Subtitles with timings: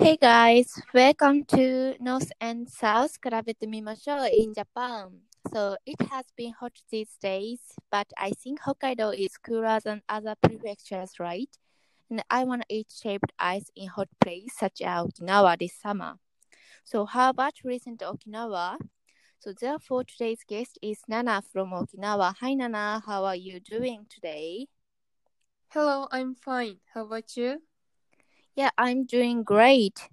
[0.00, 5.10] Hey guys, welcome to North and South Karabetumi Show in Japan.
[5.52, 7.60] So it has been hot these days,
[7.90, 11.50] but I think Hokkaido is cooler than other prefectures, right?
[12.08, 16.14] And I want to eat shaped ice in hot place such as Okinawa this summer.
[16.82, 18.78] So how about recent Okinawa?
[19.38, 22.36] So therefore today's guest is Nana from Okinawa.
[22.40, 24.66] Hi Nana, how are you doing today?
[25.68, 26.78] Hello, I'm fine.
[26.94, 27.60] How about you?
[28.60, 30.10] Yeah, I'm doing great.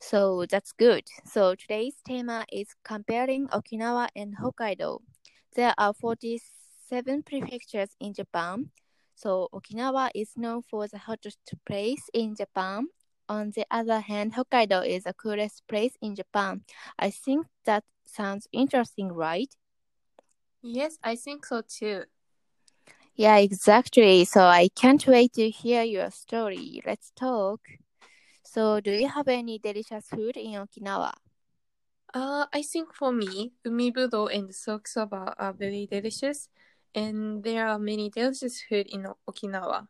[0.00, 1.02] So that's good.
[1.24, 5.00] So today's theme is comparing Okinawa and Hokkaido.
[5.56, 8.70] There are 47 prefectures in Japan.
[9.16, 12.86] So Okinawa is known for the hottest place in Japan.
[13.28, 16.62] On the other hand, Hokkaido is the coolest place in Japan.
[16.96, 19.52] I think that sounds interesting, right?
[20.62, 22.04] Yes, I think so too.
[23.20, 24.24] Yeah, exactly.
[24.24, 26.80] So I can't wait to hear your story.
[26.86, 27.60] Let's talk.
[28.42, 31.12] So, do you have any delicious food in Okinawa?
[32.14, 36.48] Uh, I think for me, umibudo and soba are very delicious,
[36.94, 39.86] and there are many delicious food in Okinawa.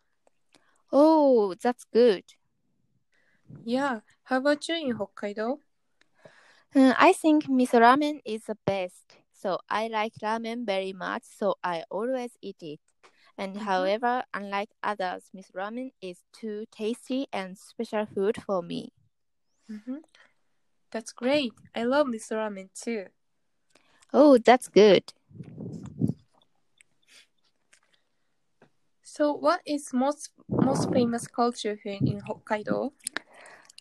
[0.93, 2.25] Oh, that's good.
[3.65, 5.61] Yeah, how about you in Hokkaido?
[6.75, 9.23] Uh, I think miso ramen is the best.
[9.33, 12.81] So I like ramen very much, so I always eat it.
[13.41, 13.63] And Mhm.
[13.63, 18.93] however, unlike others, miso ramen is too tasty and special food for me.
[19.69, 19.99] hmm
[20.91, 21.55] That's great.
[21.75, 23.07] I love miso ramen too.
[24.13, 25.13] Oh, that's good.
[29.03, 32.93] So, what is most most famous culture food in Hokkaido?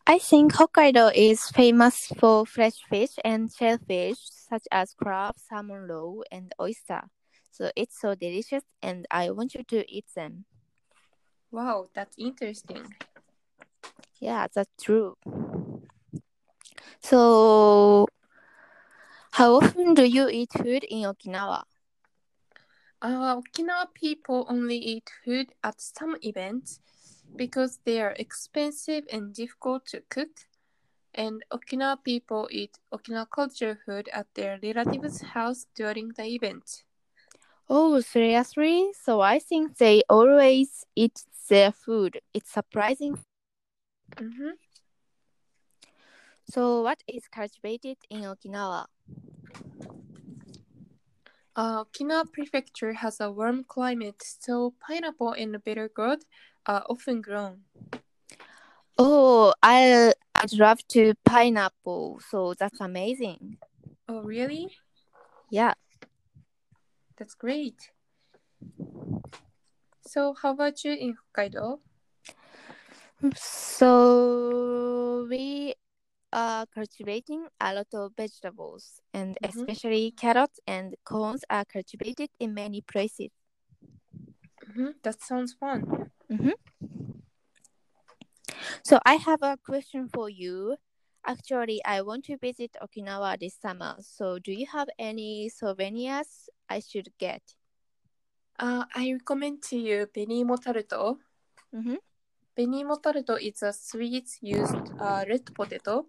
[0.08, 6.24] I think Hokkaido is famous for fresh fish and shellfish, such as crab, salmon roe,
[6.32, 7.10] and oyster.
[7.52, 10.45] So it's so delicious, and I want you to eat them.
[11.52, 12.96] Wow, that's interesting.
[14.19, 15.16] Yeah, that's true.
[17.01, 18.07] So,
[19.31, 21.63] how often do you eat food in Okinawa?
[23.01, 26.79] Uh, Okinawa people only eat food at some events
[27.35, 30.29] because they are expensive and difficult to cook.
[31.16, 36.84] And Okinawa people eat Okinawa culture food at their relatives' house during the event.
[37.69, 38.91] Oh, seriously?
[39.00, 42.19] So I think they always eat their food.
[42.34, 43.18] It's surprising.
[44.18, 44.50] hmm
[46.50, 48.88] So, what is cultivated in Okinawa?
[51.56, 56.25] Uh, Okinawa prefecture has a warm climate, so pineapple and bitter gourd
[56.66, 57.66] are often grown.
[58.97, 62.19] Oh, I I'd love to pineapple.
[62.30, 63.57] So that's amazing.
[64.07, 64.69] Oh, really?
[65.50, 65.74] Yeah.
[67.19, 67.91] That's great.
[70.02, 71.80] So, how about you in Hokkaido?
[73.35, 75.75] So we
[76.34, 79.50] are cultivating a lot of vegetables, and Mhm.
[79.50, 83.30] especially carrots and corns are cultivated in many places.
[84.75, 86.12] hmm That sounds fun.
[88.84, 90.78] So I have a question for you.
[91.25, 93.96] Actually, I want to visit Okinawa this summer.
[94.01, 97.41] So do you have any souvenirs I should get?
[98.59, 101.18] Uh, I recommend to you Benimo Taruto.
[101.74, 101.96] Mm-hmm.
[102.57, 106.06] Benimo Taruto is a sweet used uh, red potato.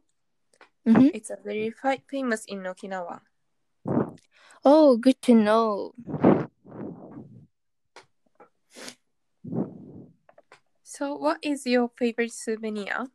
[0.87, 1.09] Mm-hmm.
[1.15, 3.21] It's a very fi- famous in Okinawa.
[4.65, 5.95] Oh, good to know.
[10.83, 13.07] So, what is your favorite souvenir?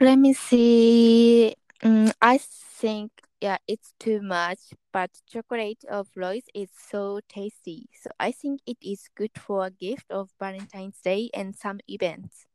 [0.00, 1.54] Let me see.
[1.82, 3.10] Mm, I think
[3.40, 4.58] yeah, it's too much,
[4.92, 7.88] but chocolate of Royce is so tasty.
[8.02, 12.46] So I think it is good for a gift of Valentine's Day and some events.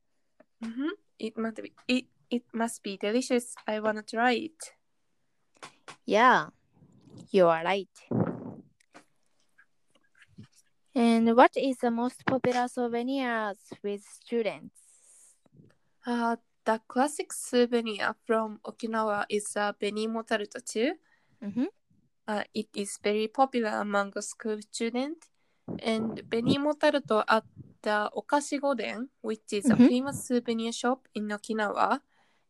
[0.62, 3.56] hmm It must be it, it must be delicious.
[3.68, 4.74] I wanna try it.
[6.06, 6.50] Yeah,
[7.32, 7.90] you are right.
[10.96, 15.36] And what is the most popular souvenirs with students?
[16.06, 16.36] Uh,
[16.66, 20.94] the classic souvenir from Okinawa is uh, Benimo Taruto too.
[21.44, 21.66] Mm-hmm.
[22.28, 25.28] Uh, it is very popular among school students.
[25.80, 27.44] And Benimo Taruto at
[27.82, 29.86] the Okashi Goten, which is Mhm.
[29.86, 32.00] a famous souvenir shop in Okinawa,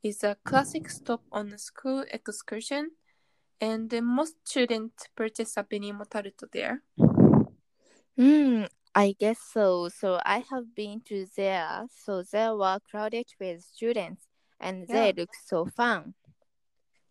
[0.04, 2.92] is a classic stop on a school excursion.
[3.60, 6.84] And most students purchase a Benimo Taruto there.
[8.18, 9.90] Hmm, I guess so.
[9.90, 11.86] So I have been to there.
[11.90, 14.28] So they were crowded with students,
[14.60, 16.14] and they look so fun.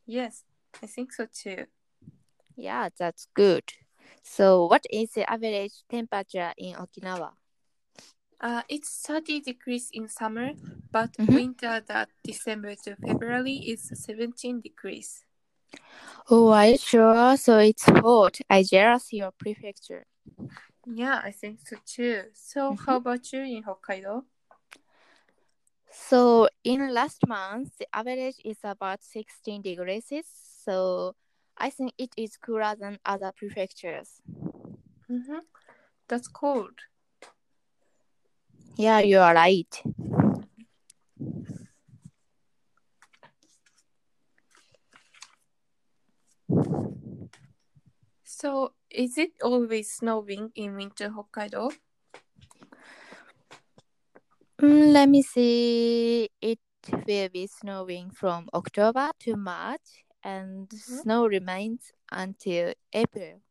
[0.06, 0.44] Yes,
[0.82, 1.66] I think so too.
[2.56, 3.64] Yeah, that's good.
[4.22, 7.32] So what is the average temperature in Okinawa?
[8.40, 10.52] Uh, it's 30 degrees in summer,
[10.90, 11.36] but Mhm.
[11.36, 15.24] winter that December to February is 17 degrees.
[16.30, 17.36] Oh, are you sure?
[17.36, 18.38] So it's hot.
[18.50, 20.06] I jealous your prefecture.
[20.86, 22.24] Yeah, I think so too.
[22.34, 24.24] So how about you in Hokkaido?
[25.90, 30.10] So in last month, the average is about 16 degrees.
[30.64, 31.14] So
[31.56, 34.20] I think it is cooler than other prefectures.
[35.10, 35.38] Mm-hmm.
[36.08, 36.78] That's cold.
[38.76, 39.82] Yeah, you are right.
[48.42, 51.70] So is it always snowing in winter Hokkaido?
[54.60, 56.28] Mm, let me see.
[56.40, 56.58] It
[57.06, 61.02] will be snowing from October to March, and Mhm.
[61.02, 63.42] snow remains until April.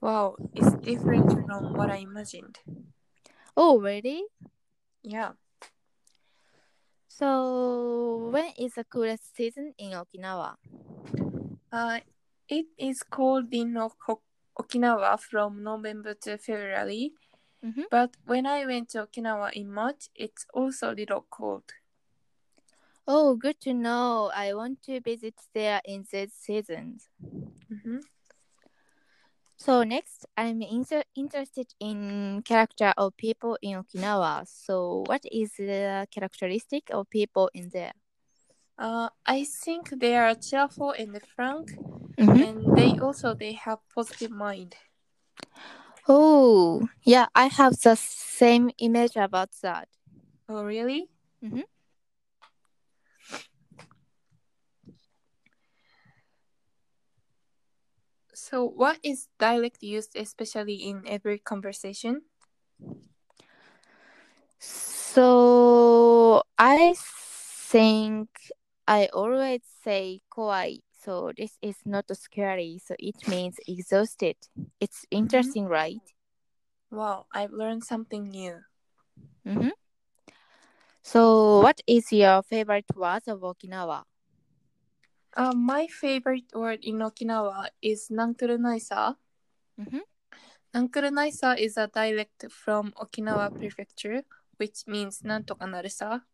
[0.00, 2.60] Wow, it's different from what I imagined.
[3.56, 4.24] Oh, really?
[5.02, 5.32] Yeah.
[7.08, 10.56] So when is the coolest season in Okinawa?
[11.72, 12.00] Uh,
[12.48, 13.74] it is cold in
[14.58, 17.12] Okinawa from November to February.
[17.62, 17.84] Mhm.
[17.90, 21.64] But when I went to Okinawa in March, it's also a little cold.
[23.08, 24.30] Oh, good to know.
[24.34, 27.08] I want to visit there in these seasons.
[27.70, 28.00] Mhm.
[29.58, 34.46] So next, I'm inter- interested in character of people in Okinawa.
[34.46, 37.94] So what is the characteristic of people in there?
[38.78, 41.70] Uh, I think they are cheerful and frank,
[42.18, 42.42] Mhm.
[42.44, 44.76] and they also they have positive mind.
[46.08, 49.88] Oh, yeah, I have the same image about that.
[50.48, 51.08] Oh, really?
[51.42, 51.64] Mhm.
[58.34, 62.22] So, what is dialect used especially in every conversation?
[64.58, 68.28] So I think
[68.86, 70.80] I always say kowai.
[71.06, 72.82] So this is not scary.
[72.84, 74.34] So it means exhausted.
[74.80, 75.22] It's mm-hmm.
[75.22, 75.78] interesting, mm -hmm.
[75.82, 76.06] right?
[76.90, 78.58] Wow, I've learned something new.
[79.46, 79.74] Mm -hmm.
[81.06, 81.20] So,
[81.62, 84.02] what is your favorite word of Okinawa?
[85.38, 89.14] Uh, my favorite word in Okinawa is nankurunaisa.
[89.78, 90.02] Mm-hmm.
[90.74, 94.26] Nankurunaisa is a dialect from Okinawa prefecture,
[94.58, 96.26] which means nantokanaresa.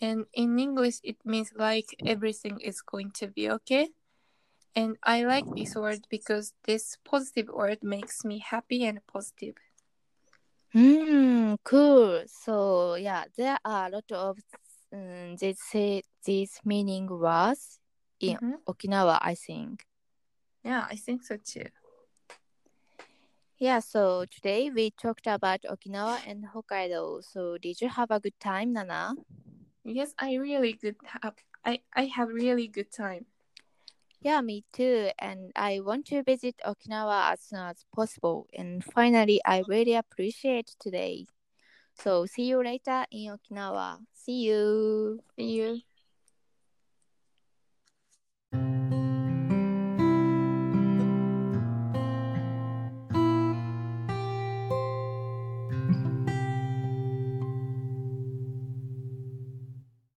[0.00, 3.88] And in English, it means like everything is going to be okay.
[4.74, 9.54] And I like this word because this positive word makes me happy and positive.
[10.72, 12.24] Hmm, cool.
[12.26, 14.38] So yeah, there are a lot of
[14.92, 17.78] um, these say these meaning words
[18.20, 18.60] in Mhm.
[18.68, 19.86] Okinawa, I think.
[20.62, 21.70] Yeah, I think so too.
[23.58, 27.24] Yeah, so today we talked about Okinawa and Hokkaido.
[27.24, 29.14] So did you have a good time, Nana?
[29.86, 30.96] Yes, I really good.
[31.22, 31.34] Have,
[31.64, 33.26] I I have really good time.
[34.20, 35.10] Yeah, me too.
[35.18, 38.48] And I want to visit Okinawa as soon as possible.
[38.52, 41.26] And finally, I really appreciate today.
[41.94, 43.98] So see you later in Okinawa.
[44.12, 45.20] See you.
[45.36, 45.80] See you.